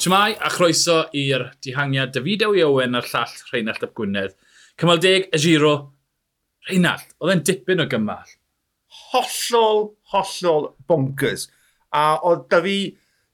Siamai 0.00 0.32
a 0.40 0.48
chroeso 0.48 0.94
i'r 1.12 1.42
dihangiad 1.60 2.14
David 2.14 2.46
Ewi 2.46 2.62
Owen 2.64 2.96
a'r 2.96 3.04
llall 3.04 3.32
Rheinald 3.50 3.82
Ap 3.84 3.90
Gwynedd. 3.98 4.32
Cymal 4.80 5.00
deg 5.04 5.26
y 5.28 5.40
giro, 5.42 5.72
Rheinald, 6.64 7.10
oedd 7.20 7.34
e'n 7.34 7.42
dipyn 7.44 7.84
o 7.84 7.86
gymal. 7.90 8.30
Hollol, 9.10 9.90
hollol 10.14 10.70
bonkers. 10.88 11.50
A 11.92 12.14
oedd 12.30 12.46
da 12.48 12.62
fi 12.64 12.78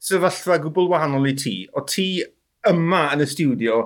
sefyllfa 0.08 0.58
gwbl 0.64 0.90
wahanol 0.90 1.30
i 1.30 1.36
ti. 1.38 1.54
O 1.78 1.84
ti 1.86 2.08
yma 2.66 3.04
yn 3.14 3.22
y 3.22 3.30
studio 3.30 3.78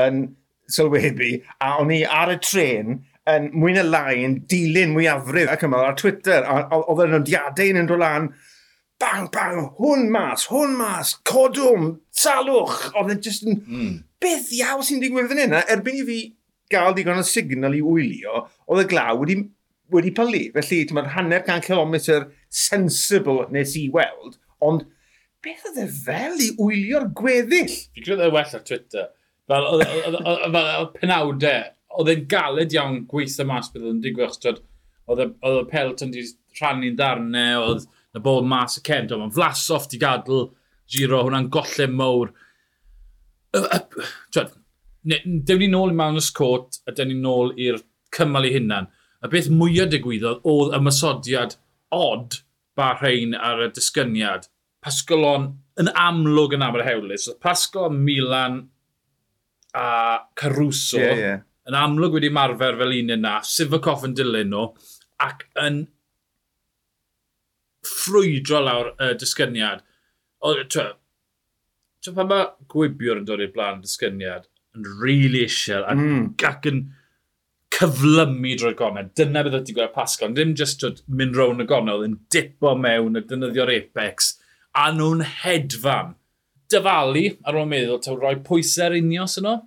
yn 0.00 0.24
sylwebu 0.72 1.34
a 1.60 1.74
o'n 1.82 1.92
i 1.92 2.00
ar 2.08 2.32
y 2.32 2.38
tren 2.40 3.02
yn 3.28 3.52
mwy 3.52 3.76
na 3.76 3.84
lai 3.84 4.22
yn 4.22 4.38
dilyn 4.48 4.96
mwyafrif 4.96 5.52
ac 5.52 5.68
yma 5.68 5.84
ar 5.90 6.00
Twitter. 6.00 6.48
Oedd 6.48 7.04
y 7.04 7.12
nodiadau 7.12 7.76
yn 7.76 7.92
dod 7.92 8.00
lan 8.00 8.32
bang, 9.02 9.26
bang, 9.34 9.64
hwn 9.80 10.06
mas, 10.12 10.46
hwn 10.50 10.76
mas, 10.78 11.16
codwm, 11.28 11.96
salwch. 12.14 12.78
Oedd 12.98 13.16
e 13.16 13.18
just 13.24 13.46
yn... 13.46 13.58
Mm. 13.66 13.98
Beth 14.22 14.52
iawn 14.54 14.84
sy'n 14.86 15.02
digwydd 15.02 15.30
fan 15.32 15.42
hyn? 15.42 15.58
Erbyn 15.60 15.98
i 15.98 16.06
fi 16.06 16.18
gael 16.72 16.94
digon 16.96 17.20
o 17.20 17.26
signal 17.26 17.74
i 17.76 17.82
wylio, 17.84 18.44
oedd 18.70 18.84
y 18.84 18.88
glaw 18.92 19.18
wedi, 19.20 19.38
wedi 19.92 20.12
pylu. 20.16 20.44
Felly, 20.54 20.80
ti'n 20.88 21.10
hanner 21.16 21.42
can 21.46 21.64
kilometr 21.64 22.28
sensible 22.52 23.48
nes 23.52 23.74
i 23.80 23.88
weld, 23.92 24.38
ond 24.62 24.86
beth 25.42 25.66
oedd 25.72 25.82
e 25.82 25.88
fel 26.06 26.38
i 26.40 26.52
wylio'r 26.60 27.08
gweddill? 27.18 27.74
Fi 27.92 28.04
credu 28.04 28.20
oedd 28.20 28.28
e 28.28 28.34
well 28.36 28.58
ar 28.58 28.66
Twitter. 28.68 29.08
Fel, 29.50 29.66
oedd 29.74 30.92
penawdau, 31.00 31.72
oedd 31.98 32.12
e'n 32.14 32.28
galed 32.30 32.76
iawn 32.76 33.02
gweithio 33.10 33.48
mas 33.50 33.72
beth 33.72 33.82
oedd 33.82 33.96
yn 33.96 34.04
digwydd, 34.06 34.62
oedd 35.10 35.26
y 35.26 35.66
pelt 35.72 36.06
yn 36.06 36.14
rhannu'n 36.60 37.02
darnau, 37.02 37.66
oedd... 37.72 37.82
Mm 37.88 37.98
na 38.14 38.20
bod 38.24 38.46
mas 38.48 38.78
y 38.78 38.84
cent. 38.86 39.12
Mae'n 39.12 39.34
flasoff 39.34 39.86
soft 39.86 39.98
gadl 40.00 40.48
giro 40.92 41.22
hwnna'n 41.26 41.50
gollem 41.52 41.96
mowr. 41.98 42.32
Dewn 45.02 45.60
ni 45.60 45.70
nôl 45.70 45.92
i 45.92 45.96
Magnus 45.98 46.30
Cwrt 46.34 46.82
a 46.86 46.94
dewn 46.96 47.12
ni 47.12 47.18
nôl 47.20 47.54
i'r 47.60 47.80
cymal 48.14 48.48
ei 48.48 48.56
hunan. 48.58 48.90
Y 49.22 49.30
beth 49.32 49.50
mwyaf 49.52 49.90
digwyddodd 49.92 50.42
oedd 50.48 50.72
y 50.72 50.80
ymysodiad 50.80 51.56
od 51.94 52.40
rhain 52.76 53.36
ar 53.36 53.66
y 53.66 53.70
disgyniad. 53.76 54.48
Pasgolon 54.82 55.52
yn 55.80 55.90
amlwg 55.94 56.56
yn 56.56 56.64
aml 56.66 56.82
y 56.82 56.86
hewlus. 56.88 57.28
Pasgolon 57.40 58.00
Milan 58.04 58.62
a 59.74 60.20
Caruso 60.36 60.98
yeah, 61.00 61.16
yeah. 61.16 61.38
yn 61.68 61.76
amlwg 61.78 62.18
wedi 62.18 62.32
marfer 62.32 62.76
fel 62.80 62.96
un 62.98 63.14
yna. 63.16 63.38
Sifakoff 63.46 64.04
yn 64.08 64.16
dilyn 64.18 64.50
nhw 64.52 64.68
ac 65.22 65.46
yn 65.62 65.84
ffrwydro 67.86 68.62
lawr 68.62 68.92
y 68.92 69.10
uh, 69.10 69.12
disgyniad. 69.18 69.84
O, 70.42 70.54
twa, 70.70 70.88
twa 72.02 72.16
pan 72.16 72.30
mae 72.30 72.48
gwybiwr 72.72 73.22
yn 73.22 73.28
dod 73.28 73.42
i'r 73.44 73.54
blaen 73.54 73.82
disgyniad, 73.84 74.48
yn 74.76 74.88
really 75.02 75.44
eisiau, 75.46 75.86
mm. 75.94 76.32
ac 76.48 76.68
yn 76.70 76.84
cyflymu 77.72 78.54
drwy'r 78.60 78.76
gornau. 78.78 79.10
Dyna 79.16 79.42
beth 79.44 79.56
oedd 79.56 79.62
wedi 79.62 79.76
gweld 79.76 79.94
Pascal, 79.94 80.30
ond 80.30 80.38
ddim 80.38 80.54
just 80.58 80.82
dod 80.82 81.02
mynd 81.08 81.38
rown 81.38 81.62
y 81.62 81.66
gornau, 81.68 82.00
oedd 82.00 82.10
yn 82.10 82.18
dipo 82.32 82.74
mewn 82.78 83.18
a 83.18 83.22
dynyddio'r 83.26 83.72
apex, 83.76 84.34
a 84.76 84.90
nhw'n 84.94 85.24
hedfan. 85.42 86.14
Dyfalu, 86.72 87.26
ar 87.48 87.58
ôl 87.60 87.68
meddwl, 87.68 88.00
taw 88.04 88.16
rhoi 88.16 88.38
pwysau'r 88.46 88.96
unios 89.00 89.38
yno. 89.40 89.58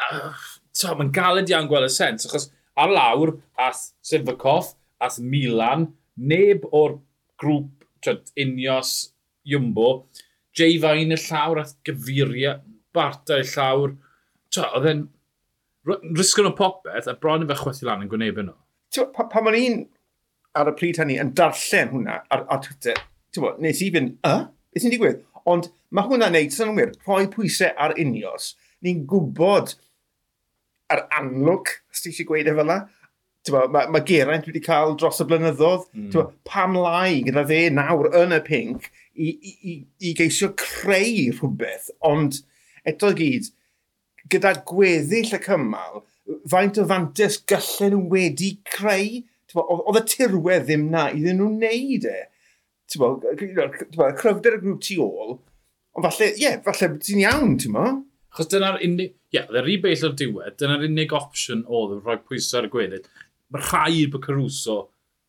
Mae'n 0.00 1.12
galed 1.14 1.52
iawn 1.52 1.68
gweld 1.70 1.88
y 1.88 1.92
sens, 1.92 2.26
achos 2.28 2.50
ar 2.80 2.90
lawr, 2.92 3.36
ath 3.60 3.86
Sivakov, 4.04 4.74
ath 5.00 5.20
Milan, 5.22 5.92
neb 6.16 6.66
o'r 6.74 6.98
grŵp 7.40 7.84
twyd, 8.04 8.30
unios 8.44 8.94
Jumbo. 9.44 10.06
Jay 10.54 10.78
Fain 10.80 11.14
y 11.14 11.18
llawr 11.18 11.62
ath 11.64 11.76
gyfuria, 11.86 12.58
Barta 12.94 13.40
y 13.42 13.48
llawr. 13.48 13.96
Oedd 14.54 14.88
e'n 14.90 15.04
risgo 16.16 16.44
o 16.46 16.54
popeth 16.56 17.08
a 17.10 17.16
bron 17.20 17.44
i 17.44 17.48
fe 17.48 17.58
chwethu 17.58 17.88
lan 17.88 18.04
yn 18.04 18.10
gwneud 18.12 18.40
yno. 18.44 18.54
Pa, 19.14 19.26
pan 19.30 19.50
o'n 19.50 19.58
i'n 19.58 19.80
ar 20.54 20.70
y 20.70 20.74
pryd 20.78 21.00
hynny 21.02 21.18
yn 21.20 21.32
darllen 21.36 21.90
hwnna 21.90 22.20
ar, 22.32 22.44
ar 22.46 22.60
Twitter, 22.62 22.98
bo, 23.36 23.56
nes 23.62 23.80
i 23.82 23.90
fynd, 23.94 24.14
y? 24.22 24.34
Beth 24.70 24.84
sy'n 24.84 24.94
digwydd? 24.94 25.24
Ond 25.50 25.68
mae 25.94 26.06
hwnna'n 26.06 26.36
neud 26.36 26.54
synwyr, 26.54 26.94
rhoi 27.04 27.26
pwysau 27.32 27.74
ar 27.74 27.96
unios. 28.00 28.52
Ni'n 28.86 29.02
gwybod 29.10 29.74
yr 30.94 31.02
anlwg, 31.18 31.72
os 31.90 32.04
ti 32.04 32.12
eisiau 32.12 32.30
gweud 32.30 32.48
e 32.48 32.54
fel 32.54 32.64
yna, 32.68 32.78
mae 33.52 33.68
ma, 33.68 33.84
ma 33.92 34.00
Geraint 34.06 34.46
wedi 34.48 34.62
cael 34.64 34.94
dros 35.00 35.20
y 35.20 35.26
blynyddoedd. 35.28 35.84
Mm. 35.92 36.30
Pam 36.48 36.78
lai 36.80 37.20
gyda 37.26 37.44
fe 37.48 37.60
nawr 37.74 38.08
yn 38.22 38.32
y 38.36 38.40
pink 38.46 38.88
i, 39.14 39.28
i, 39.28 39.52
i, 39.52 39.74
i 40.08 40.14
geisio 40.16 40.52
creu 40.58 41.28
rhywbeth, 41.34 41.90
ond 42.08 42.40
eto 42.88 43.12
gyd, 43.16 43.50
gyda 44.32 44.54
gweddill 44.68 45.36
y 45.36 45.40
cymal, 45.44 46.02
faint 46.50 46.80
o 46.80 46.86
fantes 46.88 47.38
gallen 47.50 47.94
nhw 47.94 48.04
wedi 48.14 48.54
creu? 48.68 49.22
Oedd 49.54 50.00
y 50.00 50.04
tirwedd 50.10 50.64
ddim 50.66 50.88
na 50.90 51.08
iddyn 51.14 51.38
nhw'n 51.38 51.60
neud 51.62 52.08
e. 52.10 52.16
Cryfder 52.94 54.56
y 54.56 54.62
grŵp 54.62 54.80
tu 54.82 54.98
ôl, 55.04 55.36
ond 55.94 56.06
falle, 56.08 56.32
ie, 56.34 56.42
yeah, 56.42 56.58
falle 56.64 56.90
ti'n 56.98 57.22
iawn, 57.22 57.54
ti'n 57.60 57.74
mo? 57.74 57.86
Chos 58.34 58.50
dyna'r 58.50 58.80
unig, 58.82 59.12
ie, 59.30 59.36
yeah, 59.36 59.46
dde'r 59.50 59.68
ribell 59.68 60.08
o'r 60.08 60.16
diwedd, 60.18 60.56
dyna'r 60.58 60.88
unig 60.88 61.14
opsiwn 61.14 61.62
oedd 61.70 61.94
yn 61.96 62.02
rhoi 62.02 62.18
pwysau 62.26 62.60
ar 62.60 62.68
y 62.68 62.72
gweddill 62.72 63.06
mae 63.54 63.62
rhaid 63.62 64.10
bod 64.12 64.24
Caruso 64.26 64.80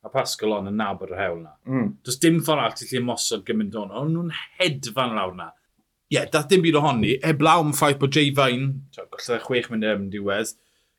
a 0.05 0.09
Pascal 0.13 0.53
on 0.53 0.69
yn 0.69 0.77
nabod 0.79 1.13
yr 1.13 1.19
hewl 1.19 1.39
na. 1.41 1.55
Mm. 1.69 1.87
Does 2.05 2.19
dim 2.21 2.41
ffordd 2.45 2.63
all 2.63 2.75
ti 2.77 2.87
lle 2.91 3.01
mosod 3.05 3.45
gymaint 3.47 3.77
o'n. 3.79 3.93
O'n 3.93 4.11
nhw'n 4.13 4.33
hedfan 4.59 5.15
lawr 5.17 5.33
na. 5.37 5.49
Ie, 6.05 6.19
yeah, 6.19 6.27
dath 6.29 6.47
dim 6.51 6.61
byd 6.61 6.77
ohoni. 6.77 7.15
Heblaw 7.23 7.63
am 7.63 7.73
ffaith 7.73 7.97
bod 8.01 8.13
Jay 8.13 8.29
Fain, 8.37 8.67
golled 8.97 9.33
e 9.33 9.39
chwech 9.47 9.71
mynd 9.71 9.87
yn 9.89 10.07
diwedd, 10.13 10.53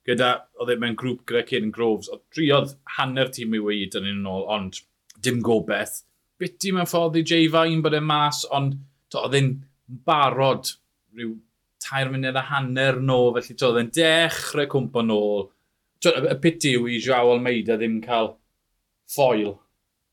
gyda, 0.06 0.32
oedd 0.58 0.74
e 0.74 0.78
mewn 0.82 0.98
grŵp 0.98 1.22
gyda 1.30 1.44
Caden 1.46 1.70
Groves, 1.74 2.10
oedd 2.10 2.24
driodd 2.34 2.74
hanner 2.96 3.30
tîm 3.34 3.54
i 3.54 3.62
weid 3.62 3.94
yn 3.98 4.10
un 4.10 4.26
ôl, 4.32 4.42
ond 4.56 4.80
dim 5.22 5.38
gobeith. 5.46 6.00
Biti 6.42 6.74
mewn 6.74 6.90
ffordd 6.90 7.20
i 7.20 7.24
Jay 7.26 7.46
Fain 7.52 7.84
bod 7.84 7.94
e 7.94 8.02
mas, 8.02 8.42
ond 8.50 8.74
oedd 9.22 9.38
e'n 9.38 9.52
barod 10.06 10.74
rhyw 11.14 11.36
tair 11.82 12.10
munud 12.10 12.36
a 12.36 12.42
hanner 12.50 12.98
nôl, 12.98 13.30
felly 13.36 13.54
oedd 13.68 13.82
e'n 13.84 13.94
dechrau 13.94 14.66
cwmpa 14.74 15.06
nôl 15.06 15.46
y 16.04 16.36
piti 16.42 16.74
yw 16.76 16.88
i 16.92 16.98
Joao 17.02 17.32
Almeida 17.34 17.78
ddim 17.78 18.00
cael 18.04 18.34
ffoil 19.10 19.54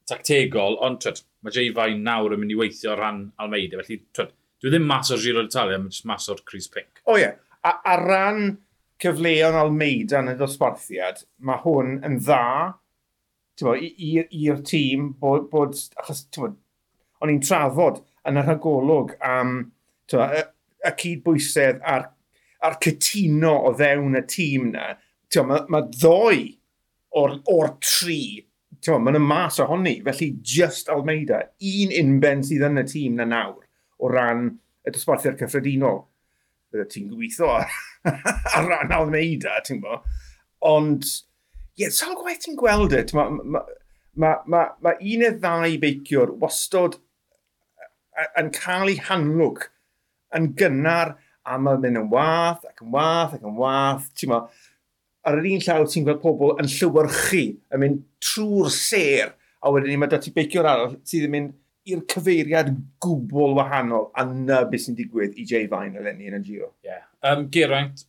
tactegol, 0.10 0.78
ond 0.84 1.02
twyd, 1.04 1.24
mae 1.44 1.56
Jay 1.56 1.72
Fain 1.76 2.04
nawr 2.06 2.36
yn 2.36 2.44
mynd 2.44 2.54
i 2.54 2.60
weithio 2.60 2.94
o 2.94 3.00
ran 3.00 3.26
Almeida, 3.42 3.80
felly 3.82 4.02
twyd, 4.16 4.34
dwi 4.64 4.72
ddim 4.72 4.88
mas 4.88 5.12
o'r 5.12 5.22
Giro 5.24 5.44
d'Italia, 5.44 5.80
mae 5.80 5.92
jyst 5.92 6.08
mas 6.10 6.30
o'r 6.32 6.44
Chris 6.48 6.70
Pink. 6.72 7.04
O 7.06 7.14
oh, 7.14 7.20
ie, 7.20 7.26
yeah. 7.26 7.36
a, 7.68 7.76
a 7.94 7.98
ran 8.02 8.58
cyfleon 9.04 9.60
Almeida 9.60 10.22
yn 10.24 10.34
y 10.34 10.38
dosbarthiad, 10.40 11.24
mae 11.44 11.62
hwn 11.64 12.00
yn 12.08 12.20
dda 12.24 12.44
i'r 13.64 14.64
tîm 14.66 15.14
bod, 15.22 15.48
bod 15.52 15.78
achos, 16.02 16.26
o'n 16.40 17.32
i'n 17.32 17.44
trafod 17.44 18.02
yn 18.28 18.40
yr 18.42 18.50
hygolwg 18.50 19.14
am 19.24 19.56
tywa, 20.10 20.30
y, 20.40 20.44
y 20.84 20.94
cydbwysedd 21.00 21.84
a'r, 21.88 22.08
ar 22.64 22.80
cytuno 22.84 23.54
o 23.68 23.74
ddewn 23.78 24.20
y 24.20 24.24
tîm 24.32 24.72
na 24.74 24.94
mae 25.42 25.66
ma 25.74 25.82
ddoi 25.90 26.46
o'r, 27.18 27.38
or 27.50 27.76
tri, 27.82 28.46
mae'n 28.86 29.18
y 29.18 29.22
mas 29.24 29.60
ohoni, 29.64 29.96
felly 30.06 30.30
just 30.46 30.90
Almeida, 30.94 31.42
un 31.74 31.94
unben 32.02 32.44
sydd 32.46 32.66
yn 32.68 32.82
y 32.82 32.86
tîm 32.90 33.18
na 33.18 33.28
nawr 33.30 33.64
o 34.04 34.12
ran 34.12 34.50
y 34.84 34.94
dosbarthiad 34.94 35.40
cyffredinol. 35.40 36.04
Bydde 36.74 36.88
ti'n 36.92 37.12
gweithio 37.14 37.52
ar, 37.56 37.72
ar 38.58 38.68
ran 38.70 38.94
Almeida, 38.94 39.60
ti'n 39.66 39.82
bo. 39.84 40.02
Ond, 40.68 41.08
ie, 41.08 41.86
yeah, 41.86 41.94
sawl 41.94 42.18
gwaith 42.20 42.44
ti'n 42.44 42.60
gweld 42.60 42.96
e? 42.98 43.04
Mae 43.18 43.34
ma, 43.40 43.64
ma, 44.14 44.36
ma, 44.46 44.64
ma 44.84 44.96
un 45.00 45.24
neu 45.24 45.38
ddau 45.40 45.78
beiciwr 45.82 46.36
wastod 46.42 47.00
yn 48.40 48.52
cael 48.54 48.92
ei 48.92 49.00
hanlwg 49.08 49.64
yn 50.38 50.52
gynnar 50.58 51.16
a 51.44 51.58
mae'n 51.60 51.82
mynd 51.84 52.00
yn 52.00 52.12
wath 52.12 52.68
ac 52.70 52.84
yn 52.84 52.92
wath 52.94 53.34
ac 53.38 53.48
yn 53.48 53.58
wath. 53.60 54.10
Ti'n 54.18 54.36
ar 55.28 55.40
yr 55.40 55.50
un 55.50 55.64
llaw 55.64 55.88
ti'n 55.90 56.08
gweld 56.08 56.22
pobl 56.24 56.56
yn 56.62 56.70
llywyrchu, 56.70 57.44
yn 57.74 57.84
mynd 57.84 58.00
trwy'r 58.24 58.72
ser, 58.76 59.36
a 59.64 59.72
wedyn 59.72 59.94
ni 59.94 60.00
mae 60.00 60.12
dati 60.12 60.34
beicio'r 60.36 60.68
arall 60.70 60.98
sydd 61.08 61.28
yn 61.30 61.36
mynd 61.36 61.54
i'r 61.92 62.04
cyfeiriad 62.12 62.72
gwbl 63.04 63.58
wahanol 63.58 64.10
a 64.16 64.24
na 64.30 64.62
beth 64.70 64.86
sy'n 64.86 64.98
digwydd 64.98 65.36
i 65.40 65.46
Jay 65.48 65.68
Fine 65.72 66.00
eleni 66.00 66.30
yn 66.30 66.40
y 66.40 66.44
Giro. 66.46 66.70
Ie. 66.84 66.90
Yeah. 66.90 67.06
Um, 67.28 67.48
Geraint, 67.52 68.06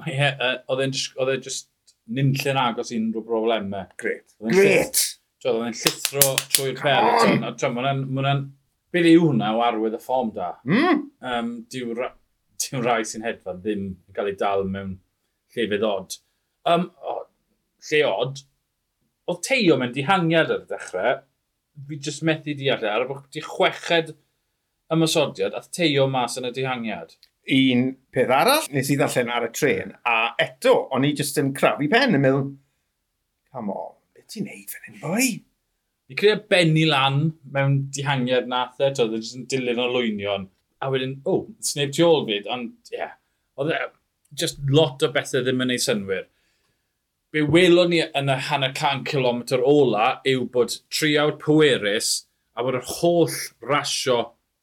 uh, 0.00 0.56
oedd 0.72 0.82
e'n 0.86 0.94
e 0.94 1.38
just 1.42 1.70
nynllen 2.06 2.58
agos 2.62 2.92
i'n 2.94 3.12
rhyw 3.12 3.24
broblemau. 3.26 3.86
Gret. 3.98 4.36
Gret! 4.42 5.02
Oedd 5.46 5.62
e'n 5.68 5.78
llithro 5.78 6.34
trwy'r 6.50 6.78
peloton. 6.80 7.42
Mae'n... 7.42 7.58
tram. 7.60 8.46
Beth 8.94 9.08
yw 9.10 9.26
hwnna 9.26 9.52
o 9.54 9.62
arwydd 9.66 9.98
y 9.98 10.02
ffom 10.02 10.30
da? 10.34 10.52
Mm. 10.66 11.02
Um, 11.30 11.50
Diw 11.70 11.94
rai 12.82 13.02
sy'n 13.06 13.26
hedfa 13.26 13.54
ddim 13.54 13.88
yn 13.90 14.14
cael 14.16 14.30
ei 14.30 14.38
dal 14.40 14.64
mewn 14.70 14.96
llefydd 15.54 15.86
od. 15.86 16.16
Um, 16.66 16.88
o, 17.06 17.20
lle 17.90 18.02
od, 18.08 18.42
oedd 19.30 19.42
teio 19.46 19.76
mewn 19.78 19.94
dihangiad 19.94 20.50
ar 20.50 20.64
y 20.64 20.68
dechrau, 20.70 21.22
fi 21.86 21.98
jyst 22.02 22.24
methu 22.26 22.52
e, 22.52 22.56
di 22.58 22.70
ar 22.72 22.84
ar 22.90 23.06
bod 23.08 23.24
wedi 23.26 23.42
chweched 23.44 24.12
ymysodiad 24.94 25.56
a 25.56 25.62
teio 25.78 26.06
mas 26.10 26.38
yn 26.40 26.48
y 26.48 26.52
dihangiad. 26.56 27.16
Un 27.56 27.88
peth 28.14 28.32
arall 28.34 28.66
nes 28.74 28.90
i 28.90 28.98
ddarllen 28.98 29.32
ar 29.34 29.46
y 29.46 29.50
tren, 29.54 29.94
a 30.06 30.16
eto, 30.42 30.76
o'n 30.94 31.06
i 31.06 31.12
jyst 31.14 31.38
yn 31.42 31.52
crafu 31.56 31.90
pen 31.92 32.18
yn 32.18 32.22
meddwl, 32.22 32.48
come 33.52 33.74
on, 33.74 33.94
beth 34.16 34.30
ti'n 34.34 34.48
neud 34.50 34.72
fan 34.72 34.88
hyn, 34.88 35.00
boi? 35.02 35.28
Ni 36.06 36.18
creu 36.18 36.36
e 36.36 36.42
benni 36.50 36.86
lan 36.86 37.20
mewn 37.54 37.80
dihangiad 37.94 38.50
nath 38.50 38.82
e, 38.82 38.90
oedd 38.90 39.18
jyst 39.20 39.38
yn 39.38 39.46
dilyn 39.50 39.82
o 39.82 39.90
lwynion, 39.92 40.48
a 40.82 40.90
wedyn, 40.90 41.18
o, 41.22 41.36
oh, 41.36 41.44
sneb 41.62 41.94
tu 41.94 42.06
ôl 42.06 42.26
fyd, 42.26 42.50
ond, 42.50 42.74
ie, 42.90 42.98
yeah, 42.98 43.14
oedd 43.58 43.74
e, 43.74 43.84
just 44.34 44.58
lot 44.70 45.02
o 45.06 45.10
bethau 45.14 45.46
ddim 45.46 45.62
yn 45.62 45.74
ei 45.74 45.82
synwyr 45.82 46.26
Be 47.36 47.42
welon 47.44 47.90
ni 47.92 47.98
yn 48.00 48.30
y 48.32 48.34
hanner 48.46 48.70
can 48.72 49.02
kilometr 49.04 49.60
ola 49.60 50.04
yw 50.30 50.46
bod 50.52 50.72
triawd 50.88 51.34
pwerus 51.42 52.06
a 52.56 52.62
bod 52.64 52.78
yr 52.78 52.86
holl 52.94 53.34
rasio 53.60 54.14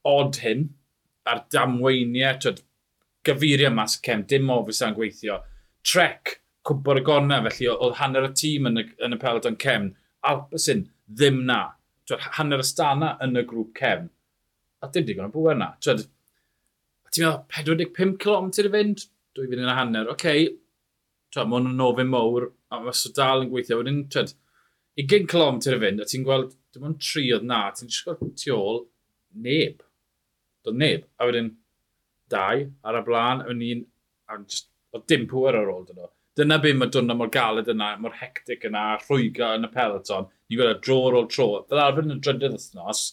od 0.09 0.39
hyn 0.41 0.63
a'r 1.29 1.43
damweiniau, 1.53 2.39
twyd, 2.41 2.63
gyfuriau 3.29 3.75
mas 3.75 3.99
cem, 4.07 4.23
dim 4.31 4.49
ofis 4.55 4.81
a'n 4.81 4.95
gweithio. 4.97 5.35
Trec, 5.85 6.31
cwmpo'r 6.65 7.03
y 7.03 7.03
gorna, 7.11 7.37
felly 7.45 7.69
oedd 7.75 7.99
hanner 7.99 8.25
y 8.31 8.31
tîm 8.41 8.71
yn 8.71 8.81
y, 8.81 8.87
yn 9.05 9.19
y 9.19 9.21
pelodon 9.21 9.59
cem, 9.61 9.85
Alpesyn, 10.31 10.81
ddim 11.05 11.43
na. 11.51 11.59
Twyd, 12.09 12.25
hanner 12.39 12.65
y 12.65 12.67
stana 12.71 13.11
yn 13.21 13.37
y 13.37 13.45
grŵp 13.53 13.77
cem. 13.83 14.09
A 14.81 14.89
dim 14.89 15.05
digon 15.11 15.29
o 15.29 15.35
bwer 15.37 15.61
na. 15.61 15.69
Twyd, 15.77 16.07
ti'n 17.11 17.29
meddwl, 17.29 17.85
45 17.85 18.17
km 18.25 18.49
i 18.49 18.75
fynd? 18.79 19.07
Dwi 19.37 19.45
fynd 19.53 19.61
yn 19.61 19.69
y 19.69 19.79
hanner. 19.83 20.09
Oce, 20.09 20.17
okay. 20.17 20.51
mae 21.37 21.59
hwn 21.59 21.71
yn 21.75 21.87
ofyn 21.91 22.09
mowr, 22.09 22.49
a 22.73 22.81
mae 22.81 22.97
so 22.97 23.11
dal 23.15 23.45
yn 23.45 23.51
gweithio. 23.51 23.79
Wedyn, 23.81 24.03
twyd, 24.13 24.33
20 24.99 25.29
km 25.29 25.59
y 25.61 25.79
fynd, 25.85 26.01
a 26.01 26.09
ti'n 26.09 26.25
gweld, 26.25 26.55
dim 26.73 26.87
ond 26.89 27.01
tri 27.01 27.27
oedd 27.35 27.45
na, 27.49 27.65
ti'n 27.77 27.91
siarad 27.93 28.33
tu 28.39 28.53
ôl, 28.55 28.83
neb. 29.45 29.83
Doedd 30.65 30.79
neb. 30.81 31.05
A 31.19 31.29
wedyn, 31.29 31.53
dau, 32.33 32.65
ar 32.89 32.99
y 32.99 33.05
blaen, 33.05 33.43
a 33.43 33.49
wedyn 33.51 33.85
a 34.29 34.39
just, 34.43 34.69
o 34.93 35.01
dim 35.09 35.25
pwer 35.29 35.57
ar 35.59 35.71
ôl 35.73 35.85
dyn 35.87 36.01
nhw. 36.01 36.11
Dyna 36.37 36.57
beth 36.61 36.77
mae 36.79 36.89
dwrna 36.89 37.13
mor 37.17 37.29
galed 37.33 37.69
yna, 37.69 37.91
mor 38.01 38.15
hectic 38.17 38.65
yna, 38.65 38.85
rhwyga 39.03 39.51
yn 39.59 39.67
y 39.67 39.71
peloton. 39.73 40.29
Ni'n 40.49 40.59
gweld 40.59 40.79
y 40.79 40.79
dro 40.85 40.99
ar 41.09 41.17
ôl 41.19 41.27
tro. 41.29 41.47
Fel 41.69 41.81
arfer 41.83 42.07
yn 42.07 42.15
y 42.15 42.19
drydydd 42.25 42.55
wythnos, 42.57 43.03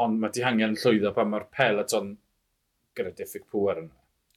ond 0.00 0.20
mae 0.22 0.32
dihangian 0.32 0.72
yn 0.72 0.80
llwyddo 0.80 1.12
pan 1.16 1.28
mae'r 1.32 1.50
peloton 1.52 2.14
gyda 2.96 3.12
diffyg 3.18 3.44
pwer 3.52 3.82
yna. 3.82 3.92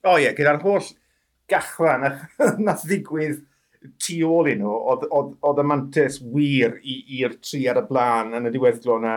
O 0.06 0.13
oh, 0.13 0.19
ie, 0.19 0.27
yeah, 0.27 0.36
gyda'r 0.38 0.59
holl 0.63 0.91
gachwan 1.51 2.03
nath 2.65 2.83
ddigwydd 2.89 3.39
tu 4.01 4.19
ôl 4.27 4.51
i 4.51 4.55
nhw, 4.59 4.75
oedd 4.95 5.61
y 5.61 5.65
mantis 5.67 6.19
wir 6.21 6.77
i'r 6.83 7.37
tri 7.43 7.65
ar 7.71 7.81
y 7.81 7.85
blaen 7.89 8.35
yn 8.37 8.49
y 8.49 8.53
diweddglo 8.53 8.99
yna. 9.01 9.15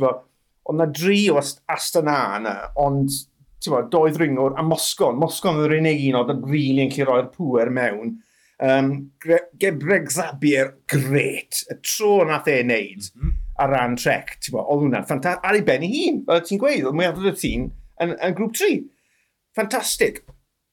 Oedd 0.00 0.78
na 0.78 0.86
dri 0.94 1.24
o 1.32 1.40
Astana 1.40 2.16
yna, 2.38 2.56
ond 2.80 3.12
bo, 3.68 3.82
doedd 3.92 4.18
ringwr 4.20 4.56
a 4.58 4.64
Moscon. 4.64 5.18
Moscon 5.20 5.58
oedd 5.58 5.68
yr 5.68 5.78
unig 5.80 6.02
un 6.08 6.20
oedd 6.22 6.34
yn 6.34 6.42
rili 6.46 6.56
really 6.56 6.86
yn 6.86 6.92
cyrroi'r 6.94 7.30
pwer 7.34 7.72
mewn. 7.74 8.18
Um, 8.60 8.90
Gebreg 9.60 10.10
Zabier, 10.12 10.74
gret. 10.88 11.62
Y 11.72 11.78
tro 11.80 12.20
nath 12.28 12.48
e 12.48 12.58
wneud 12.60 13.08
mm 13.08 13.22
-hmm. 13.22 13.36
ar 13.64 13.72
ran 13.72 13.96
trec, 13.96 14.36
oedd 14.52 14.84
hwnna'n 14.84 15.06
ffantastig. 15.08 15.44
Ar 15.48 15.56
ei 15.56 15.64
ben 15.64 15.84
i 15.84 15.90
hun, 15.94 16.20
fel 16.28 16.44
ti'n 16.44 16.60
gweud, 16.60 16.84
oedd 16.84 16.98
mwyaf 16.98 17.22
y 17.24 17.34
tîm 17.40 17.70
yn, 18.04 18.14
yn 18.16 18.36
grŵp 18.36 18.54
3. 18.60 18.76
Ffantastig. 19.56 20.22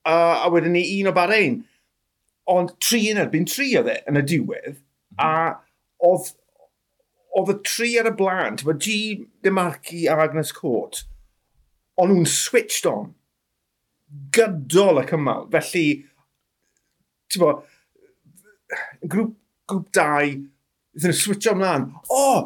Uh, 0.07 0.43
a 0.43 0.51
wedyn 0.51 0.75
ni 0.75 0.83
un 1.01 1.11
o 1.11 1.15
Bahrein 1.15 1.61
ond 2.51 2.73
tri 2.83 3.03
yn 3.11 3.21
erbyn 3.21 3.47
tri 3.49 3.73
oedd 3.79 3.91
e 3.91 3.97
yn 4.09 4.19
y 4.21 4.25
diwedd, 4.31 4.77
mm 4.77 5.19
-hmm. 5.19 5.27
a 5.27 6.07
oedd, 6.07 6.31
oedd 7.38 7.53
y 7.53 7.57
tri 7.67 7.94
ar 7.99 8.09
y 8.09 8.15
blaen, 8.17 8.57
ti'n 8.57 8.69
bod 8.69 8.81
G, 8.83 8.97
Demarci 9.45 10.05
a 10.07 10.17
Agnes 10.25 10.53
Court, 10.55 11.03
ond 11.97 12.13
nhw'n 12.13 12.29
switched 12.29 12.88
on 12.89 13.11
gydol 14.35 15.01
y 15.01 15.07
cymal. 15.09 15.47
Felly, 15.53 15.88
ti'n 17.31 17.44
bo, 17.44 17.55
grŵp, 19.03 19.33
grŵp 19.67 19.89
2, 19.97 20.38
iddyn 20.97 21.13
nhw 21.13 21.19
switcho 21.19 21.55
ymlaen. 21.55 21.89
O, 22.07 22.21
oh, 22.21 22.45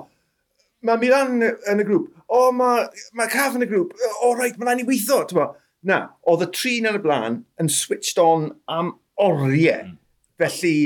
mae 0.87 1.01
Milan 1.01 1.41
yn 1.43 1.83
y 1.83 1.87
grŵp. 1.87 2.09
O, 2.25 2.47
oh, 2.47 2.51
mae 2.55 2.87
ma 3.17 3.27
Caf 3.31 3.57
yn 3.57 3.65
y 3.65 3.69
grŵp. 3.69 3.93
O, 3.95 4.13
oh, 4.29 4.33
reit, 4.39 4.57
mae'n 4.57 4.71
rhaid 4.71 4.85
i 4.85 4.87
weithio. 4.89 5.23
Bo. 5.37 5.51
Na, 5.87 6.01
oedd 6.29 6.45
y 6.45 6.49
tri 6.53 6.75
ar 6.85 6.99
y 6.99 7.03
blaen 7.03 7.41
yn 7.61 7.71
switched 7.71 8.19
on 8.21 8.51
am 8.69 8.95
oriau. 9.23 9.87
Mm. 9.87 9.97
Felly, 10.41 10.77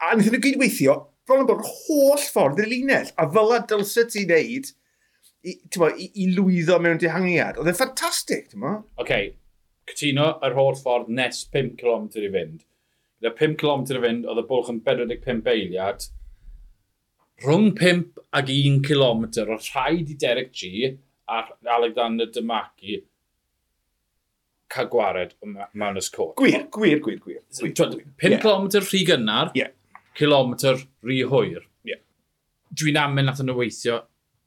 a 0.00 0.12
wnaethon 0.12 0.36
nhw 0.36 0.44
gydweithio 0.46 0.96
bron 1.26 1.44
yn 1.44 1.48
bod 1.50 1.66
holl 1.66 2.22
ffordd 2.22 2.62
i'r 2.62 2.70
linell. 2.70 3.12
A 3.20 3.28
fel 3.34 3.54
a 3.56 3.60
dylse 3.68 4.06
ti 4.10 4.24
wneud 4.26 4.72
i, 5.42 5.54
mo, 5.78 5.90
i, 5.90 6.08
i 6.22 6.28
lwyddo 6.36 6.78
mewn 6.82 7.00
dihangiad. 7.02 7.60
Oedd 7.60 7.70
e'n 7.72 7.78
ffantastig, 7.78 8.48
ti'n 8.50 8.62
mo? 8.64 8.74
Oce, 8.96 9.04
okay. 9.04 9.30
cytuno 9.90 10.32
yr 10.46 10.56
holl 10.58 10.76
ffordd 10.80 11.12
nes 11.12 11.44
5 11.54 11.76
km 11.80 12.08
i 12.18 12.32
fynd. 12.34 12.66
Gyda 13.22 13.36
5 13.38 13.60
km 13.60 13.86
i 13.86 14.02
fynd, 14.06 14.26
oedd 14.26 14.42
y 14.42 14.48
bwlch 14.50 14.72
yn 14.72 14.82
45 14.88 15.54
eiliad. 15.54 16.08
Rhwng 17.42 17.72
5 17.78 18.20
ag 18.38 18.52
1 18.54 18.82
km, 18.86 19.24
oedd 19.44 19.70
rhaid 19.72 20.10
i 20.10 20.18
Derek 20.18 20.52
G 20.54 20.92
a 21.32 21.42
Alexander 21.76 22.28
Dymaki 22.30 23.00
cael 24.72 24.88
gwared 24.92 25.34
mewn 25.44 26.00
ysgol. 26.00 26.32
Gwir, 26.38 26.66
gwir, 26.72 27.00
gwir, 27.04 27.18
gwir. 27.20 27.40
gwir, 27.58 27.74
5 28.22 28.30
yeah. 28.30 28.40
km 28.42 28.68
rhy 28.80 29.02
gynnar, 29.08 29.52
yeah. 29.58 29.72
kilometr 30.18 30.80
rhy 31.04 31.20
hwyr. 31.28 31.66
Yeah. 31.88 32.00
Dwi'n 32.72 33.00
amyn 33.02 33.28
nath 33.28 33.42
nhw 33.44 33.56
weithio 33.58 34.02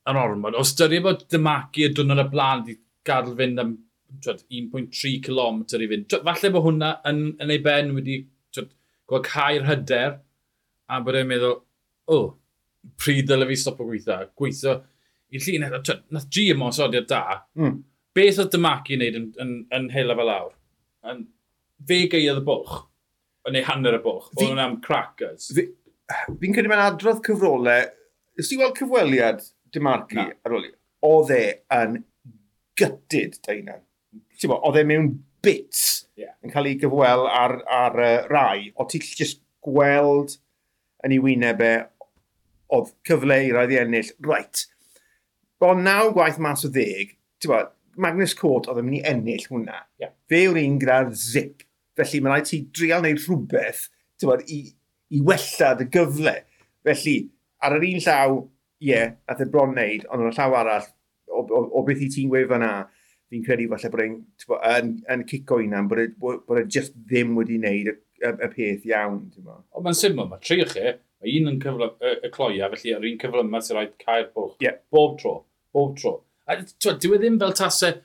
yn 0.10 0.22
ormod. 0.22 0.58
O 0.58 0.66
styried 0.66 1.06
bod 1.06 1.26
dymagu 1.32 1.86
y 1.88 1.92
dwrnod 1.94 2.24
y 2.26 2.28
blaen 2.32 2.64
wedi 2.66 2.80
gadw 3.06 3.36
fynd 3.38 3.62
am 3.62 3.76
1.3 4.26 5.14
km 5.26 5.62
i 5.66 5.92
fynd. 5.92 6.18
Falle 6.30 6.54
bod 6.56 6.66
hwnna 6.70 6.96
yn, 7.12 7.22
yn 7.42 7.54
ei 7.54 7.62
ben 7.62 7.94
wedi 7.98 8.24
gweld 8.56 9.28
cair 9.28 9.66
hyder 9.70 10.20
a 10.90 11.02
bod 11.06 11.18
e'n 11.18 11.30
meddwl, 11.30 11.60
o, 12.10 12.18
oh, 12.18 12.28
pryd 13.02 13.28
ddyle 13.30 13.48
fi 13.50 13.58
stop 13.58 13.82
o 13.82 13.90
gweithio. 13.90 14.30
Gweithio 14.38 14.80
i 15.34 15.42
llun. 15.42 15.68
Nath 16.14 16.30
G 16.30 16.50
yma 16.54 16.66
ymosodiad 16.66 17.10
da, 17.10 17.44
mm 17.58 17.84
beth 18.16 18.42
oedd 18.42 18.52
Dymaki 18.54 18.96
i 18.96 19.00
wneud 19.00 19.20
yn, 19.20 19.32
yn, 19.44 19.56
yn 19.76 19.90
hela 19.94 20.16
fel 20.18 20.32
awr? 20.34 20.54
Yn, 21.12 21.26
fe 21.88 22.06
geiodd 22.12 22.42
y 22.42 22.46
bwch, 22.48 22.78
neu 23.52 23.68
hanner 23.68 24.00
y 24.00 24.02
bwch, 24.04 24.32
oedd 24.34 24.48
hwnna 24.48 24.70
am 24.70 24.80
crackers. 24.86 25.52
Fi'n 25.56 26.40
fi 26.42 26.52
credu 26.54 26.72
mae'n 26.72 26.86
adrodd 26.88 27.22
cyfrolau, 27.26 27.90
ys 28.40 28.52
ti 28.52 28.60
weld 28.60 28.78
cyfweliad 28.80 29.44
Dymarci 29.76 30.18
Na. 30.18 30.30
ar 30.46 30.56
ôl 30.56 30.68
i, 30.68 30.72
oedd 31.06 31.34
e 31.36 31.44
yn 31.76 32.00
gytid 32.80 33.40
deunan. 33.46 33.84
Oedd 34.56 34.80
e 34.80 34.86
mewn 34.88 35.12
bits 35.46 36.06
yeah. 36.18 36.34
yn 36.44 36.54
cael 36.54 36.70
ei 36.70 36.80
gyfwel 36.80 37.28
ar, 37.30 37.60
ar 37.72 38.00
uh, 38.02 38.16
rai, 38.32 38.72
o 38.76 38.88
ti'n 38.90 39.04
just 39.20 39.42
gweld 39.66 40.38
yn 41.06 41.14
ei 41.14 41.22
wyneb 41.22 41.62
e, 41.62 41.74
oedd 42.74 42.92
cyfle 43.08 43.38
i 43.46 43.52
rhaid 43.54 43.76
i 43.76 43.80
ennill, 43.82 44.10
right. 44.26 44.66
Bo 45.62 45.74
naw 45.78 46.10
gwaith 46.16 46.40
mas 46.42 46.66
o 46.66 46.72
ddeg, 46.74 47.14
ti'n 47.42 47.54
bod, 47.54 47.75
Magnus 48.02 48.36
Cwrt 48.38 48.70
oedd 48.72 48.82
yn 48.82 48.90
mynd 48.90 49.00
i 49.00 49.04
ennill 49.12 49.46
hwnna. 49.50 49.84
Yeah. 50.02 50.16
Fe 50.32 50.46
yw'r 50.48 50.60
un 50.62 50.80
gyda'r 50.82 51.14
zip. 51.20 51.64
Felly 51.96 52.22
mae'n 52.22 52.36
rhaid 52.36 52.50
ti 52.50 52.62
drial 52.76 53.04
wneud 53.04 53.22
rhywbeth 53.24 53.86
bod, 54.24 54.44
i, 54.52 54.60
i 55.16 55.22
wella 55.26 55.72
dy 55.80 55.88
gyfle. 55.94 56.36
Felly, 56.86 57.16
ar 57.66 57.78
yr 57.78 57.88
un 57.88 58.04
llaw, 58.04 58.36
ie, 58.82 58.92
yeah, 58.92 59.16
nath 59.30 59.44
e 59.44 59.48
bron 59.52 59.74
wneud, 59.74 60.06
ond 60.10 60.26
ar 60.26 60.34
y 60.34 60.36
llaw 60.36 60.58
arall, 60.60 60.90
o, 61.32 61.44
o, 61.44 61.64
o 61.80 61.84
beth 61.88 62.04
i 62.06 62.10
ti'n 62.12 62.32
gweud 62.32 62.52
fyna, 62.52 62.72
fi'n 63.32 63.46
credu 63.46 63.68
falle 63.72 63.92
bod 63.92 64.04
e'n 64.06 64.18
yn, 64.76 64.92
yn 65.16 65.26
cico 65.30 65.60
i 65.62 65.70
bod 65.90 66.02
e, 66.04 66.10
bod 66.20 66.62
e 66.62 66.66
just 66.72 66.94
ddim 67.08 67.34
wedi 67.40 67.58
wneud 67.60 67.92
y, 67.92 67.96
y, 68.22 68.30
y 68.32 68.52
peth 68.54 68.86
iawn. 68.92 69.24
Ond 69.42 69.88
mae'n 69.88 69.98
syml, 69.98 70.28
mae 70.30 70.44
tri 70.44 70.62
chi, 70.70 70.94
mae 70.94 71.40
un 71.40 71.52
yn 71.54 71.60
cyflym, 71.64 71.98
y, 72.00 72.14
y 72.28 72.32
cloia, 72.36 72.70
felly 72.76 72.96
ar 72.96 73.10
un 73.10 73.20
cyflym 73.24 73.52
yma 73.52 73.64
sy'n 73.66 73.80
rhaid 73.80 73.98
cael 74.04 74.30
bwch. 74.36 74.56
Yeah. 74.64 74.80
Bob 74.94 75.18
tro, 75.22 75.40
bob 75.76 75.98
tro. 76.00 76.20
A 76.46 76.60
dwi 76.62 77.16
e 77.16 77.22
ddim 77.22 77.40
fel 77.42 77.56
tasau 77.58 77.96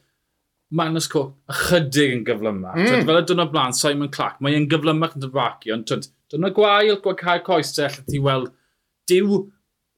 Magnus 0.70 1.08
Cook 1.10 1.34
ychydig 1.50 2.14
yn 2.14 2.24
gyflymach. 2.26 2.76
Mm. 2.78 2.86
Twyd, 2.86 3.06
fel 3.08 3.18
y 3.18 3.22
dwrnod 3.26 3.50
blaen, 3.52 3.74
Simon 3.76 4.10
Clark, 4.14 4.38
mae 4.40 4.54
e'n 4.56 4.68
gyflymach 4.70 5.16
yn 5.18 5.24
dyfacu, 5.24 5.72
ond 5.74 5.86
twyd, 5.90 6.06
dwrnod 6.30 6.54
gwael, 6.56 6.98
gwael 7.02 7.18
cael 7.18 7.42
coesau 7.46 7.74
te, 7.76 7.88
allai 7.88 8.06
ti 8.06 8.20
weld, 8.22 8.52
diw 9.10 9.40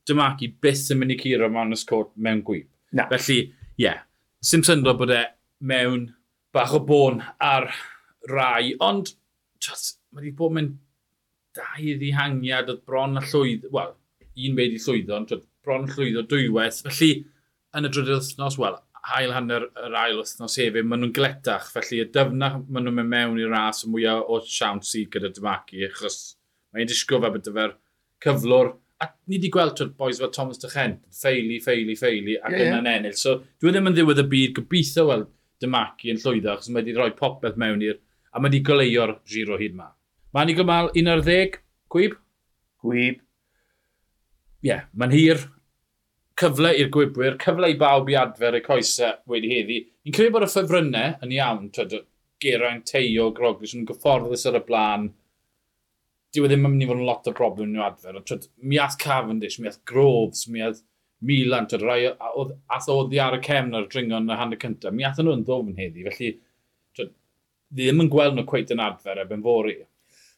dymacu 0.08 0.48
byth 0.64 0.86
yn 0.94 1.02
mynd 1.02 1.14
i 1.14 1.18
curo 1.20 1.50
Magnus 1.52 1.84
Cook 1.88 2.14
mewn 2.16 2.40
gwyb. 2.46 2.70
Na. 2.96 3.04
Felly, 3.12 3.38
ie, 3.44 3.84
yeah, 3.84 4.00
sy'n 4.44 4.64
syndod 4.66 4.98
bod 5.00 5.12
e 5.12 5.20
mewn 5.68 6.08
bach 6.56 6.72
o 6.76 6.80
bôn 6.88 7.20
ar 7.44 7.68
rai, 8.32 8.72
ond 8.80 9.12
twyd, 9.62 9.92
mae 10.12 10.24
wedi 10.24 10.34
bod 10.40 10.56
mewn 10.56 10.72
dau 11.56 11.98
ddihangiad 12.00 12.72
oedd 12.72 12.82
bron 12.88 13.20
a 13.20 13.26
llwyddo, 13.28 13.68
wel, 13.76 13.92
un 14.48 14.56
wedi 14.56 14.80
llwyddo, 14.80 15.18
ond 15.20 15.28
twyd, 15.28 15.44
bron 15.62 15.84
a 15.84 15.92
llwyddo 15.92 16.24
dwywaith, 16.32 16.80
felly, 16.88 17.12
yn 17.76 17.88
y 17.88 17.92
drydydd 17.92 18.20
wythnos, 18.20 18.58
wel, 18.60 18.76
ail 19.16 19.32
hanner 19.34 19.66
yr 19.82 19.96
ail 19.98 20.20
wythnos 20.20 20.58
hefyd, 20.60 20.86
maen 20.86 21.02
nhw'n 21.02 21.14
gletach, 21.16 21.70
felly 21.74 22.02
y 22.04 22.10
dyfna 22.14 22.52
maen 22.60 22.86
nhw'n 22.86 22.98
mynd 23.00 23.10
mewn 23.10 23.40
i'r 23.42 23.50
ras 23.50 23.82
y 23.86 23.90
mwyaf 23.90 24.28
o 24.30 24.38
siawns 24.46 24.92
sydd 24.92 25.10
gyda 25.14 25.32
Dymaki, 25.34 25.82
achos 25.88 26.20
mae'n 26.72 26.90
disgwyl 26.90 27.22
fe 27.24 27.32
bod 27.34 27.46
dyfer 27.48 27.74
cyflwr, 28.22 28.70
a 29.02 29.08
ni 29.26 29.38
wedi 29.38 29.50
gweld 29.52 29.74
trwy'r 29.78 29.94
boes 29.98 30.20
fel 30.22 30.30
Thomas 30.34 30.60
de 30.62 30.70
Chent, 30.70 31.00
ffeili, 31.18 31.58
ffeili, 31.64 31.96
ffeili, 31.98 32.36
ac 32.38 32.54
yeah, 32.54 32.68
yna'n 32.68 32.86
yeah. 32.86 33.00
ennill. 33.00 33.18
So, 33.18 33.40
dwi 33.58 33.72
e 33.72 33.74
ddim 33.74 33.90
yn 33.90 33.96
ddiwedd 33.96 34.22
y 34.22 34.26
byd 34.36 34.54
gobeithio 34.60 35.08
weld 35.08 35.32
Dymaci 35.62 36.12
yn 36.12 36.22
llwyddo, 36.22 36.54
achos 36.54 36.70
mae 36.70 36.82
wedi 36.82 36.94
rhoi 36.96 37.10
popeth 37.18 37.58
mewn 37.58 37.82
i'r, 37.86 37.98
a 38.30 38.38
mae 38.38 38.50
wedi 38.50 38.62
goleio'r 38.66 39.16
giro 39.30 39.58
hyd 39.58 39.74
ma. 39.78 39.90
Mae'n 40.34 40.52
i 40.52 40.56
gymal 40.58 40.92
11, 40.98 41.58
gwyb? 41.92 42.14
Gwyb. 42.82 43.18
Ie, 44.62 44.70
yeah, 44.70 44.86
mae'n 44.94 45.14
hir, 45.14 45.42
cyfle 46.40 46.72
i'r 46.78 46.90
gwybwyr, 46.92 47.36
cyfle 47.42 47.72
i 47.72 47.78
bawb 47.80 48.10
i 48.10 48.16
adfer 48.18 48.58
y 48.58 48.62
coesau 48.64 49.18
wedi 49.30 49.50
heddi. 49.52 49.80
Ni'n 50.04 50.16
credu 50.16 50.34
bod 50.34 50.46
y 50.46 50.50
ffefrynnau 50.50 51.16
yn 51.24 51.34
iawn, 51.36 51.68
twyd, 51.74 51.98
Geraint, 52.42 52.86
Teio, 52.88 53.28
Groglish, 53.34 53.76
yn 53.78 53.86
gyfforddus 53.86 54.46
ar 54.50 54.58
y 54.58 54.62
blaen. 54.66 55.10
Dyw 56.32 56.46
e 56.46 56.50
ddim 56.50 56.64
yn 56.66 56.72
mynd 56.72 56.84
i 56.84 56.88
fod 56.88 57.02
yn 57.02 57.06
lot 57.06 57.28
o 57.28 57.34
broblem 57.36 57.68
yn 57.68 57.76
nhw 57.76 57.84
adfer. 57.86 58.18
Twyd, 58.26 58.48
mi 58.64 58.80
ath 58.82 58.96
Cavendish, 58.98 59.60
mi 59.60 59.70
ath 59.70 59.82
Groves, 59.88 60.48
mi 60.50 60.64
ath 60.64 60.80
Milan, 61.22 61.68
twyd, 61.70 61.84
rai 61.86 62.00
ath 62.08 62.88
oedd 62.90 63.14
i 63.14 63.20
ar 63.22 63.36
y 63.36 63.42
cefn 63.44 63.76
ar 63.78 63.86
y 63.86 63.90
dringon 63.92 64.30
y 64.32 64.38
hand 64.40 64.56
y 64.56 64.58
cyntaf. 64.64 64.96
Mi 64.96 65.06
athyn 65.06 65.28
nhw'n 65.28 65.44
ddofn 65.46 65.76
heddi, 65.78 66.06
felly 66.08 66.32
twyd, 66.96 67.12
ddim 67.76 68.02
yn 68.02 68.10
gweld 68.10 68.38
nhw 68.38 68.46
cweith 68.48 68.72
yn 68.74 68.82
adfer 68.82 69.22
ebyn 69.22 69.44
fori. 69.44 69.76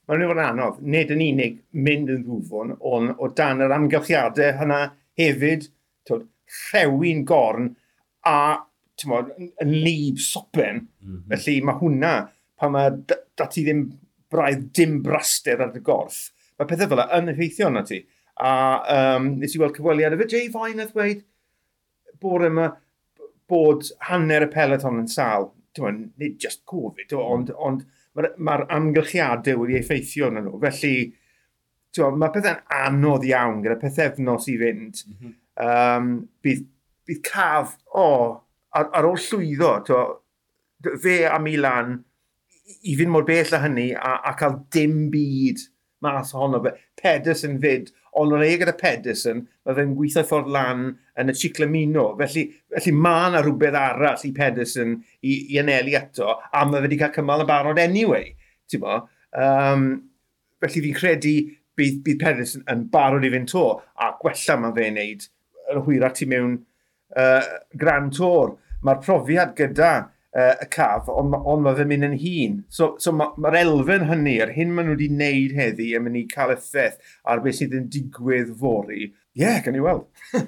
Mae'n 0.04 0.20
mynd 0.20 0.34
yn 0.34 0.42
anodd, 0.44 0.82
nid 0.84 1.14
yn 1.14 1.22
unig 1.24 1.56
mynd 1.86 2.12
yn 2.12 2.26
ddwfwn, 2.26 2.74
ond 2.84 3.14
o 3.16 3.30
dan 3.38 3.64
yr 3.64 3.72
amgylchiadau 3.72 4.58
hynna 4.58 4.82
hefyd, 5.16 5.70
twyd, 6.08 6.28
rhewi'n 6.70 7.24
gorn 7.28 7.72
a 8.28 8.38
tywod, 9.00 9.32
yn 9.62 9.74
lib 9.84 10.20
sopen. 10.22 10.86
Mm 11.02 11.16
-hmm. 11.16 11.26
Felly 11.34 11.60
mae 11.64 11.80
hwnna, 11.80 12.14
pan 12.60 12.74
mae 12.74 12.92
dati 13.36 13.64
ddim 13.64 13.86
braidd 14.32 14.70
dim 14.76 15.00
braster 15.02 15.62
ar 15.62 15.74
y 15.76 15.82
gorff, 15.84 16.30
mae 16.58 16.68
pethau 16.70 16.90
fel 16.90 17.02
yna 17.02 17.20
yn 17.20 17.32
effeithio 17.34 17.70
yna 17.70 17.84
ti. 17.86 18.00
A 18.44 18.54
um, 19.16 19.34
nes 19.38 19.54
i 19.54 19.60
weld 19.62 19.76
cyfweliad 19.76 20.16
efo 20.16 20.26
Jay 20.30 20.48
Fine 20.50 20.82
a 20.82 20.88
ddweud 20.90 21.20
bore 22.22 22.48
yma 22.50 22.70
bod 23.50 23.90
hanner 24.08 24.46
y 24.46 24.50
peleton 24.50 25.02
yn 25.02 25.10
sal. 25.10 25.52
Dwi'n 25.74 26.00
nid 26.22 26.38
just 26.42 26.62
Covid, 26.70 27.12
ond, 27.18 27.50
ond 27.58 27.84
mae'r 28.14 28.34
ma, 28.38 28.58
amgylchiadau 28.76 29.62
wedi 29.62 29.78
effeithio 29.80 30.30
yna 30.30 30.44
nhw. 30.44 30.58
Felly, 30.62 30.94
mae 32.14 32.34
pethau'n 32.34 32.62
anodd 32.74 33.26
iawn 33.26 33.62
gyda 33.64 33.78
pethefnos 33.80 34.46
i 34.50 34.58
fynd. 34.60 35.02
Mm 35.06 35.16
-hmm 35.16 35.34
um, 35.60 36.16
bydd, 36.44 36.66
bydd 37.08 37.22
caf 37.26 37.76
o 37.92 38.06
oh, 38.06 38.26
ar, 38.74 38.90
ar 38.90 39.08
ôl 39.10 39.20
llwyddo 39.20 39.74
to, 39.88 40.00
fe 41.02 41.22
a 41.28 41.38
Milan 41.42 41.98
i 42.84 42.96
fynd 42.96 43.12
mor 43.12 43.26
bell 43.28 43.54
â 43.56 43.60
hynny 43.64 43.90
a, 43.94 44.18
a 44.30 44.34
cael 44.38 44.58
dim 44.72 45.08
byd 45.12 45.62
mas 46.04 46.34
ohono 46.36 46.60
fe. 46.64 46.74
Pedersen 47.00 47.58
fyd, 47.62 47.90
ond 48.20 48.34
o'n 48.36 48.44
ei 48.44 48.58
gyda 48.60 48.74
Pedersen, 48.78 49.42
mae 49.64 49.76
fe'n 49.78 49.94
gweithio 49.96 50.24
ffordd 50.28 50.50
lan 50.54 50.86
yn 51.20 51.32
y 51.32 51.36
Ciclamino. 51.38 52.06
Felly, 52.20 52.46
felly 52.74 52.94
mae 53.06 53.30
yna 53.30 53.42
rhywbeth 53.44 53.78
arall 53.80 54.24
i 54.28 54.32
Pedersen 54.36 54.96
i, 55.00 55.34
i 55.54 55.60
anelu 55.62 55.96
eto, 56.00 56.36
a 56.52 56.64
mae 56.68 56.80
fe 56.80 56.88
wedi 56.88 57.00
cael 57.00 57.14
cymal 57.16 57.44
yn 57.44 57.50
barod 57.50 57.80
anyway. 57.82 58.34
Bo? 58.80 59.02
Um, 59.44 59.86
felly 60.62 60.84
fi'n 60.86 60.98
credu 60.98 61.36
bydd, 61.78 62.00
bydd 62.06 62.20
Pedersen 62.22 62.66
yn 62.70 62.86
barod 62.92 63.26
i 63.26 63.32
fynd 63.32 63.52
to, 63.52 63.66
a 63.96 64.12
gwella 64.20 64.60
mae 64.60 64.76
fe'n 64.78 65.00
neud 65.00 65.28
yn 65.74 65.86
hwyrach 65.86 66.16
ti 66.18 66.28
mewn 66.30 66.58
uh, 67.16 67.44
Grand 67.78 68.14
Tour. 68.16 68.56
Mae'r 68.84 69.00
profiad 69.04 69.54
gyda 69.58 69.92
uh, 70.34 70.54
y 70.62 70.68
caf, 70.72 71.08
ond 71.12 71.36
on 71.38 71.64
mae 71.64 71.78
fe'n 71.78 71.90
mynd 71.90 72.08
yn 72.10 72.18
hun. 72.20 72.58
So, 72.68 72.94
so 73.02 73.14
mae'r 73.16 73.38
ma 73.40 73.54
elfen 73.60 74.08
hynny, 74.10 74.36
yr 74.44 74.54
hyn 74.56 74.74
maen 74.74 74.90
nhw 74.90 74.96
wedi 74.98 75.10
wneud 75.12 75.56
heddi, 75.58 75.92
yn 75.96 76.06
mynd 76.06 76.20
i 76.20 76.26
cael 76.30 76.54
effaith 76.56 76.98
ar 77.30 77.42
beth 77.44 77.60
sydd 77.60 77.76
yn 77.78 77.88
digwydd 77.92 78.52
fori. 78.60 79.08
Ie, 79.08 79.42
yeah, 79.44 79.62
gan 79.64 79.78
i 79.78 79.82
weld. 79.84 80.08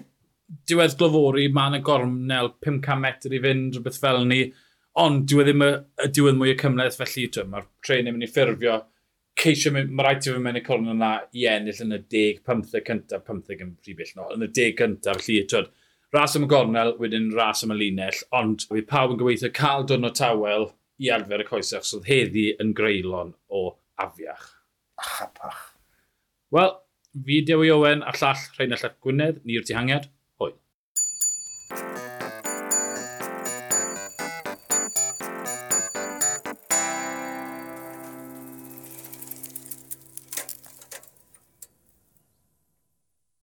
Diwedd 0.68 0.98
glofori, 0.98 1.48
mae 1.52 1.72
yna 1.72 1.82
gormnel 1.86 2.52
500 2.62 3.00
metr 3.02 3.34
i 3.34 3.42
fynd, 3.42 3.74
rhywbeth 3.74 4.02
fel 4.02 4.22
ni, 4.28 4.44
ond 5.02 5.24
diwedd 5.28 5.50
ddim 5.50 5.64
y, 5.66 5.72
y 6.04 6.10
diwedd 6.14 6.38
mwy 6.38 6.52
o 6.54 6.60
cymleth, 6.60 7.00
felly 7.00 7.26
mae'r 7.50 7.66
tren 7.84 8.06
yn 8.06 8.16
mynd 8.16 8.28
i 8.28 8.30
ffurfio 8.30 8.76
ceisio 9.40 9.72
mynd, 9.74 9.92
mae 9.92 10.06
rhaid 10.06 10.26
i 10.26 10.32
fi 10.32 10.42
mewn 10.42 10.60
i 10.60 10.62
colon 10.64 10.94
yna 10.94 11.10
i 11.36 11.46
ennill 11.52 11.82
yn 11.84 11.96
y 11.96 12.00
10, 12.14 12.40
15 12.46 12.84
cyntaf, 12.86 13.26
15 13.26 13.64
yn 13.66 13.74
rhy 13.84 13.96
bell 13.98 14.14
nôl, 14.16 14.32
yn 14.36 14.46
y 14.46 14.50
10 14.60 14.78
cyntaf, 14.80 15.20
felly, 15.24 15.42
twyd, 15.52 15.70
ras 16.16 16.36
am 16.38 16.46
y 16.46 16.50
gornel, 16.50 16.94
wedyn 17.02 17.28
ras 17.36 17.64
am 17.66 17.74
y 17.74 17.78
linell, 17.80 18.22
ond 18.36 18.64
fi 18.70 18.84
pawb 18.88 19.14
yn 19.14 19.20
gobeithio 19.20 19.52
cael 19.56 19.86
dwrnod 19.88 20.16
tawel 20.18 20.70
i 21.02 21.12
adfer 21.12 21.44
y 21.44 21.48
coesach, 21.48 21.84
so 21.84 22.00
heddi 22.06 22.48
yn 22.62 22.72
greulon 22.76 23.34
o 23.52 23.68
afiach. 24.00 24.52
Ach, 24.96 25.14
Achapach. 25.26 25.62
Wel, 26.54 26.72
fi 27.26 27.40
Dewi 27.44 27.70
Owen 27.74 28.02
a 28.02 28.12
llall 28.16 28.44
Rheinald 28.56 28.82
Llap 28.82 29.00
Gwynedd, 29.04 29.42
ni'r 29.44 29.66
tihangiad. 29.68 30.08